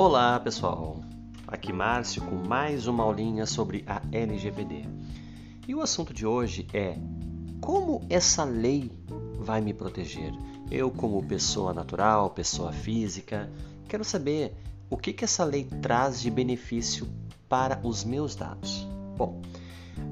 Olá 0.00 0.38
pessoal, 0.38 1.00
aqui 1.44 1.72
Márcio 1.72 2.22
com 2.22 2.36
mais 2.36 2.86
uma 2.86 3.02
aulinha 3.02 3.44
sobre 3.44 3.84
a 3.84 4.00
LGPD. 4.12 4.84
E 5.66 5.74
o 5.74 5.80
assunto 5.80 6.14
de 6.14 6.24
hoje 6.24 6.68
é 6.72 6.96
como 7.60 8.06
essa 8.08 8.44
lei 8.44 8.92
vai 9.40 9.60
me 9.60 9.74
proteger? 9.74 10.32
Eu, 10.70 10.88
como 10.88 11.26
pessoa 11.26 11.74
natural, 11.74 12.30
pessoa 12.30 12.72
física, 12.72 13.50
quero 13.88 14.04
saber 14.04 14.54
o 14.88 14.96
que, 14.96 15.12
que 15.12 15.24
essa 15.24 15.42
lei 15.42 15.64
traz 15.82 16.20
de 16.20 16.30
benefício 16.30 17.08
para 17.48 17.80
os 17.82 18.04
meus 18.04 18.36
dados. 18.36 18.86
Bom, 19.16 19.42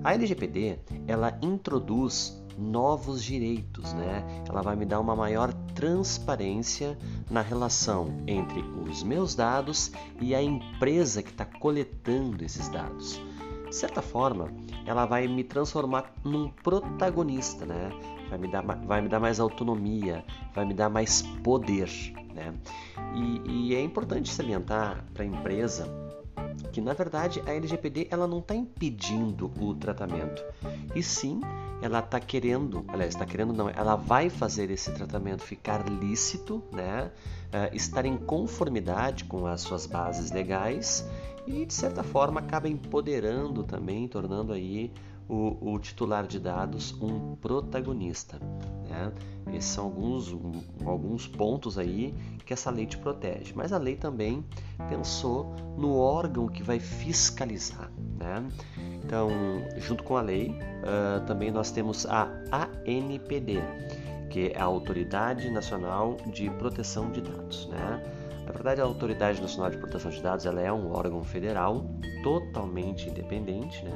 a 0.03 0.13
LGPD 0.15 0.81
ela 1.07 1.39
introduz 1.41 2.45
novos 2.59 3.23
direitos, 3.23 3.93
né? 3.95 4.25
Ela 4.49 4.63
vai 4.63 4.77
me 4.77 4.85
dar 4.85 5.01
uma 5.01 5.15
maior 5.15 5.53
transparência 5.75 6.99
na 7.31 7.41
relação 7.41 8.23
entre 8.27 8.61
os 8.61 9.03
meus 9.03 9.35
dados 9.35 9.93
e 10.21 10.35
a 10.35 10.43
empresa 10.43 11.23
que 11.23 11.31
está 11.31 11.45
coletando 11.45 12.45
esses 12.45 12.69
dados. 12.69 13.21
De 13.69 13.75
certa 13.75 14.01
forma, 14.01 14.49
ela 14.87 15.07
vai 15.07 15.27
me 15.27 15.43
transformar 15.43 16.13
num 16.25 16.49
protagonista, 16.49 17.67
né? 17.67 17.91
Vai 18.29 18.39
me 18.39 18.49
dar, 18.49 18.63
vai 18.63 19.01
me 19.01 19.09
dar 19.09 19.21
mais 19.21 19.39
autonomia, 19.39 20.25
vai 20.55 20.65
me 20.65 20.75
dar 20.75 20.89
mais 20.89 21.23
poder, 21.43 21.91
né? 22.35 22.55
E, 23.15 23.71
e 23.71 23.75
é 23.75 23.83
importante 23.83 24.33
salientar 24.33 25.05
para 25.13 25.25
a 25.25 25.27
empresa 25.27 26.07
que 26.73 26.81
na 26.81 26.93
verdade 26.93 27.43
a 27.47 27.53
LGPD 27.53 28.09
ela 28.11 28.27
não 28.27 28.39
está 28.39 28.55
impedindo 28.55 29.51
o 29.61 29.75
tratamento, 29.75 30.45
e 30.95 31.03
sim 31.03 31.41
ela 31.83 31.99
está 32.01 32.19
querendo, 32.19 32.85
aliás, 32.89 33.15
está 33.15 33.27
querendo 33.27 33.53
não, 33.53 33.69
ela 33.69 33.97
vai 33.97 34.31
fazer 34.31 34.71
esse 34.71 34.93
tratamento 34.93 35.43
ficar 35.43 35.89
lícito, 35.89 36.63
né? 36.73 37.11
Uh, 37.47 37.75
estar 37.77 38.05
em 38.05 38.17
conformidade 38.17 39.25
com 39.25 39.47
as 39.47 39.61
suas 39.61 39.87
bases 39.87 40.31
legais 40.31 41.07
e 41.47 41.65
de 41.65 41.73
certa 41.73 42.03
forma 42.03 42.41
acaba 42.41 42.69
empoderando 42.69 43.63
também, 43.63 44.09
tornando 44.09 44.53
aí 44.53 44.91
o, 45.29 45.73
o 45.73 45.79
titular 45.79 46.27
de 46.27 46.39
dados 46.39 46.95
um 47.01 47.37
protagonista. 47.37 48.39
Né? 48.89 49.13
Esses 49.53 49.71
são 49.71 49.85
alguns, 49.85 50.33
um, 50.33 50.53
alguns 50.85 51.27
pontos 51.27 51.79
aí 51.79 52.15
que 52.45 52.53
essa 52.53 52.71
lei 52.71 52.87
te 52.87 52.97
protege. 52.97 53.53
Mas 53.55 53.73
a 53.73 53.79
lei 53.79 53.97
também 53.97 54.45
pensou 54.89 55.55
no 55.77 55.97
órgão 55.97 56.47
que 56.49 56.63
vai 56.63 56.79
fiscalizar. 56.79 57.91
Né? 58.19 58.49
Então, 59.05 59.31
junto 59.79 60.03
com 60.03 60.17
a 60.17 60.23
lei, 60.23 60.51
uh, 60.51 61.25
também 61.27 61.51
nós 61.51 61.71
temos 61.71 62.07
a 62.07 62.29
ANPD, 62.87 63.61
que 64.31 64.53
é 64.55 64.59
a 64.59 64.65
Autoridade 64.65 65.51
Nacional 65.51 66.17
de 66.33 66.51
Proteção 66.51 67.11
de 67.11 67.21
Dados. 67.21 67.67
Né? 67.69 68.03
Na 68.47 68.53
verdade, 68.53 68.81
a 68.81 68.85
Autoridade 68.85 69.43
Nacional 69.43 69.71
de 69.71 69.77
Proteção 69.77 70.11
de 70.11 70.23
Dados 70.23 70.47
ela 70.47 70.61
é 70.61 70.73
um 70.73 70.93
órgão 70.93 71.23
federal 71.25 71.85
totalmente 72.23 73.09
independente, 73.09 73.85
né? 73.85 73.93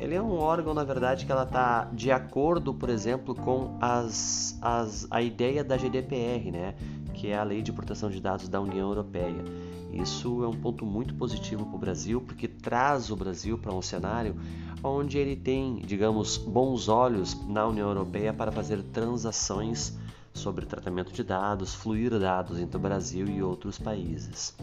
Ele 0.00 0.14
é 0.14 0.22
um 0.22 0.32
órgão, 0.32 0.74
na 0.74 0.82
verdade, 0.82 1.26
que 1.26 1.30
ela 1.30 1.44
está 1.44 1.84
de 1.92 2.10
acordo, 2.10 2.74
por 2.74 2.88
exemplo, 2.88 3.34
com 3.34 3.76
as, 3.80 4.58
as, 4.60 5.06
a 5.10 5.22
ideia 5.22 5.62
da 5.62 5.76
GDPR, 5.76 6.50
né? 6.50 6.74
que 7.14 7.28
é 7.28 7.38
a 7.38 7.42
Lei 7.42 7.62
de 7.62 7.72
Proteção 7.72 8.10
de 8.10 8.20
Dados 8.20 8.48
da 8.48 8.60
União 8.60 8.88
Europeia. 8.88 9.44
Isso 9.92 10.44
é 10.44 10.48
um 10.48 10.54
ponto 10.54 10.84
muito 10.84 11.14
positivo 11.14 11.64
para 11.64 11.76
o 11.76 11.78
Brasil, 11.78 12.20
porque 12.20 12.46
traz 12.46 13.10
o 13.10 13.16
Brasil 13.16 13.56
para 13.56 13.72
um 13.72 13.80
cenário 13.80 14.36
onde 14.82 15.18
ele 15.18 15.34
tem, 15.34 15.76
digamos, 15.76 16.36
bons 16.36 16.88
olhos 16.88 17.36
na 17.46 17.66
União 17.66 17.88
Europeia 17.88 18.32
para 18.32 18.52
fazer 18.52 18.82
transações 18.92 19.96
sobre 20.36 20.66
tratamento 20.66 21.12
de 21.12 21.24
dados, 21.24 21.74
fluir 21.74 22.18
dados 22.18 22.58
entre 22.58 22.76
o 22.76 22.80
Brasil 22.80 23.26
e 23.26 23.42
outros 23.42 23.78
países. 23.78 24.54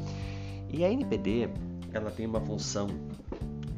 E 0.69 0.83
a 0.83 0.91
NPD, 0.91 1.49
ela 1.91 2.11
tem 2.11 2.25
uma 2.25 2.39
função 2.39 2.87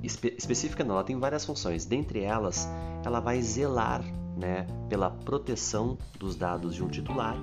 espe 0.04 0.36
específica, 0.38 0.84
não, 0.84 0.96
ela 0.96 1.04
tem 1.04 1.18
várias 1.18 1.46
funções. 1.46 1.86
Dentre 1.86 2.22
elas, 2.22 2.68
ela 3.04 3.20
vai 3.20 3.42
zelar 3.42 4.04
né, 4.38 4.68
pela 4.90 5.10
proteção 5.10 5.98
dos 6.20 6.36
dados 6.36 6.76
de 6.76 6.84
um 6.84 6.88
titular 6.88 7.38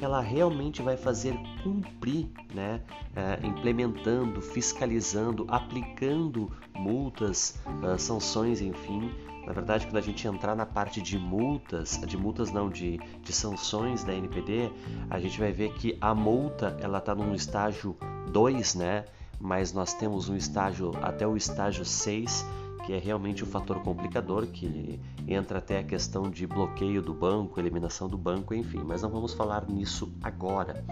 ela 0.00 0.20
realmente 0.20 0.82
vai 0.82 0.96
fazer 0.96 1.34
cumprir, 1.62 2.28
né, 2.54 2.80
é, 3.14 3.46
implementando, 3.46 4.40
fiscalizando, 4.40 5.46
aplicando 5.48 6.50
multas, 6.74 7.58
uh, 7.82 7.98
sanções, 7.98 8.60
enfim. 8.60 9.10
Na 9.46 9.52
verdade, 9.52 9.86
quando 9.86 9.96
a 9.98 10.02
gente 10.02 10.26
entrar 10.26 10.54
na 10.54 10.66
parte 10.66 11.00
de 11.00 11.18
multas, 11.18 12.00
de 12.06 12.16
multas 12.16 12.50
não, 12.50 12.68
de, 12.68 12.98
de 13.22 13.32
sanções 13.32 14.02
da 14.02 14.12
NPD, 14.12 14.70
a 15.08 15.20
gente 15.20 15.38
vai 15.38 15.52
ver 15.52 15.72
que 15.74 15.96
a 16.00 16.14
multa 16.14 16.76
ela 16.80 16.98
está 16.98 17.14
num 17.14 17.34
estágio 17.34 17.96
2, 18.32 18.74
né? 18.74 19.04
Mas 19.38 19.72
nós 19.72 19.94
temos 19.94 20.28
um 20.28 20.36
estágio 20.36 20.92
até 21.02 21.26
o 21.26 21.36
estágio 21.36 21.84
6 21.84 22.44
que 22.86 22.92
é 22.92 22.98
realmente 22.98 23.42
um 23.42 23.46
fator 23.48 23.82
complicador, 23.82 24.46
que 24.46 25.00
entra 25.26 25.58
até 25.58 25.80
a 25.80 25.82
questão 25.82 26.30
de 26.30 26.46
bloqueio 26.46 27.02
do 27.02 27.12
banco, 27.12 27.58
eliminação 27.58 28.08
do 28.08 28.16
banco, 28.16 28.54
enfim, 28.54 28.80
mas 28.84 29.02
não 29.02 29.10
vamos 29.10 29.34
falar 29.34 29.68
nisso 29.68 30.12
agora. 30.22 30.84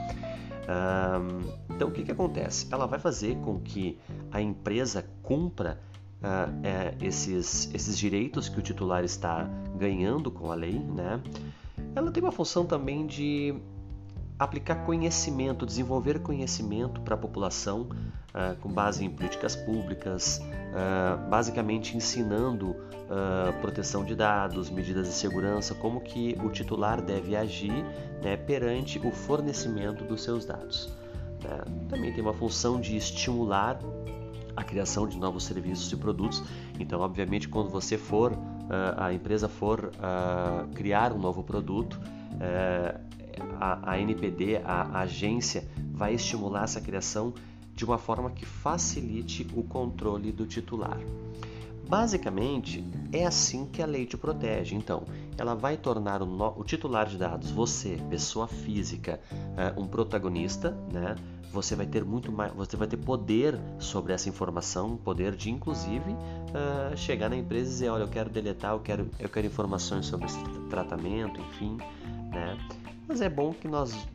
Um, 0.65 1.75
então, 1.75 1.88
o 1.88 1.93
que, 1.93 2.03
que 2.03 2.10
acontece? 2.10 2.66
Ela 2.72 2.87
vai 2.87 2.99
fazer 2.99 3.37
com 3.37 3.60
que 3.60 3.97
a 4.33 4.41
empresa 4.43 5.06
cumpra 5.22 5.81
uh, 6.21 6.66
é, 6.66 6.97
esses, 7.00 7.72
esses 7.72 7.97
direitos 7.97 8.49
que 8.49 8.59
o 8.59 8.62
titular 8.62 9.04
está 9.04 9.49
ganhando 9.77 10.33
com 10.33 10.50
a 10.50 10.54
lei, 10.56 10.78
né? 10.78 11.22
Ela 11.94 12.10
tem 12.10 12.21
uma 12.21 12.33
função 12.33 12.66
também 12.66 13.06
de 13.06 13.54
aplicar 14.44 14.84
conhecimento, 14.84 15.66
desenvolver 15.66 16.21
conhecimento 16.21 17.00
para 17.00 17.15
a 17.15 17.19
população 17.19 17.82
uh, 17.82 18.56
com 18.60 18.69
base 18.69 19.05
em 19.05 19.10
políticas 19.10 19.56
públicas, 19.56 20.38
uh, 20.38 21.28
basicamente 21.28 21.97
ensinando 21.97 22.71
uh, 22.71 23.60
proteção 23.60 24.04
de 24.04 24.15
dados, 24.15 24.71
medidas 24.71 25.09
de 25.09 25.15
segurança, 25.15 25.75
como 25.75 26.00
que 26.00 26.37
o 26.43 26.50
titular 26.50 27.00
deve 27.00 27.37
agir 27.37 27.84
né, 28.22 28.37
perante 28.37 28.99
o 28.99 29.10
fornecimento 29.10 30.04
dos 30.04 30.22
seus 30.22 30.44
dados. 30.44 30.93
Né? 31.43 31.60
Também 31.88 32.12
tem 32.12 32.22
uma 32.22 32.34
função 32.34 32.81
de 32.81 32.97
estimular 32.97 33.78
a 34.56 34.62
criação 34.62 35.09
de 35.09 35.19
novos 35.19 35.44
serviços 35.44 35.91
e 35.93 35.97
produtos. 35.97 36.41
Então, 36.78 37.00
obviamente, 37.00 37.49
quando 37.49 37.71
você 37.71 37.99
for, 37.99 38.33
a 38.97 39.12
empresa 39.12 39.49
for 39.49 39.91
criar 40.72 41.12
um 41.12 41.19
novo 41.19 41.43
produto, 41.43 42.00
eh, 42.41 42.94
a, 43.61 43.93
a 43.93 44.00
NPD, 44.00 44.56
a, 44.59 44.83
a 44.83 45.00
agência, 45.00 45.67
vai 45.93 46.15
estimular 46.15 46.65
essa 46.65 46.81
criação 46.81 47.33
de 47.75 47.84
uma 47.84 47.99
forma 47.99 48.31
que 48.31 48.47
facilite 48.47 49.47
o 49.55 49.62
controle 49.62 50.31
do 50.31 50.47
titular. 50.47 50.99
Basicamente, 51.89 52.83
é 53.12 53.27
assim 53.27 53.67
que 53.67 53.83
a 53.83 53.87
lei 53.87 54.06
te 54.06 54.17
protege. 54.17 54.75
Então, 54.75 55.05
ela 55.37 55.55
vai 55.55 55.77
tornar 55.77 56.22
o, 56.22 56.27
no... 56.27 56.59
o 56.59 56.65
titular 56.65 57.06
de 57.06 57.19
dados, 57.19 57.50
você, 57.50 57.99
pessoa 58.09 58.47
física, 58.49 59.21
uh, 59.31 59.81
um 59.81 59.87
protagonista, 59.87 60.71
né? 60.93 61.16
Você 61.53 61.77
vai 61.77 61.87
ter 61.87 62.05
muito 62.05 62.33
mais, 62.33 62.53
você 62.53 62.77
vai 62.77 62.89
ter 62.89 62.97
poder 62.97 63.56
sobre 63.78 64.12
essa 64.12 64.28
informação, 64.28 64.97
poder 64.97 65.37
de 65.37 65.51
inclusive 65.51 66.11
uh, 66.11 66.97
chegar 66.97 67.28
na 67.28 67.37
empresa 67.37 67.69
e 67.69 67.72
dizer, 67.72 67.89
olha, 67.91 68.03
eu 68.03 68.09
quero 68.09 68.28
deletar, 68.28 68.72
eu 68.72 68.81
quero, 68.81 69.09
eu 69.21 69.28
quero 69.28 69.47
informações 69.47 70.06
sobre 70.06 70.27
esse 70.27 70.39
tratamento, 70.69 71.41
enfim, 71.41 71.77
né? 72.33 72.59
Mas 73.06 73.20
é 73.20 73.28
bom 73.28 73.53
que 73.53 73.69
nós 73.69 74.06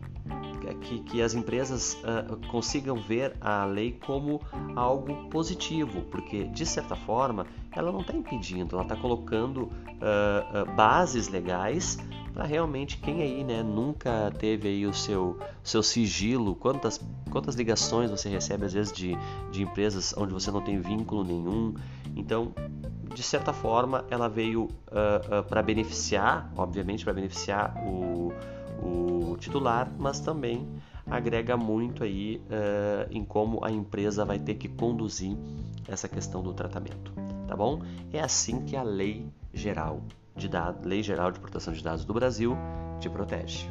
que, 0.81 0.99
que 0.99 1.21
as 1.21 1.33
empresas 1.33 1.97
uh, 2.03 2.47
consigam 2.47 2.95
ver 2.95 3.35
a 3.41 3.65
lei 3.65 3.97
como 4.05 4.41
algo 4.75 5.29
positivo, 5.29 6.01
porque 6.11 6.45
de 6.45 6.65
certa 6.65 6.95
forma 6.95 7.45
ela 7.71 7.91
não 7.91 8.01
está 8.01 8.13
impedindo, 8.13 8.75
ela 8.75 8.83
está 8.83 8.95
colocando 8.95 9.63
uh, 9.63 9.69
uh, 9.69 10.75
bases 10.75 11.27
legais 11.27 11.97
para 12.33 12.45
realmente 12.45 12.97
quem 12.97 13.21
aí 13.21 13.43
né, 13.43 13.63
nunca 13.63 14.31
teve 14.37 14.67
aí 14.67 14.85
o 14.85 14.93
seu, 14.93 15.37
seu 15.63 15.81
sigilo, 15.81 16.55
quantas, 16.55 17.01
quantas 17.31 17.55
ligações 17.55 18.11
você 18.11 18.29
recebe 18.29 18.65
às 18.65 18.73
vezes 18.73 18.91
de, 18.91 19.17
de 19.51 19.63
empresas 19.63 20.13
onde 20.15 20.33
você 20.33 20.51
não 20.51 20.61
tem 20.61 20.79
vínculo 20.79 21.23
nenhum. 21.23 21.73
Então, 22.15 22.53
de 23.13 23.23
certa 23.23 23.51
forma, 23.51 24.05
ela 24.11 24.29
veio 24.29 24.67
para 25.49 25.63
beneficiar, 25.63 26.53
obviamente, 26.55 27.03
para 27.03 27.13
beneficiar 27.13 27.75
o 27.83 28.31
o 28.81 29.37
titular, 29.37 29.91
mas 29.97 30.19
também 30.19 30.67
agrega 31.05 31.57
muito 31.57 32.03
aí 32.03 32.41
uh, 32.45 33.07
em 33.11 33.23
como 33.23 33.63
a 33.63 33.71
empresa 33.71 34.23
vai 34.23 34.39
ter 34.39 34.55
que 34.55 34.67
conduzir 34.67 35.35
essa 35.87 36.07
questão 36.07 36.43
do 36.43 36.53
tratamento, 36.53 37.11
tá 37.47 37.55
bom? 37.55 37.81
É 38.13 38.19
assim 38.19 38.61
que 38.61 38.75
a 38.75 38.83
lei 38.83 39.25
geral 39.53 40.01
de 40.35 40.47
dados, 40.47 40.85
lei 40.85 41.01
geral 41.01 41.31
de 41.31 41.39
proteção 41.39 41.73
de 41.73 41.83
dados 41.83 42.05
do 42.05 42.13
Brasil 42.13 42.55
te 42.99 43.09
protege. 43.09 43.69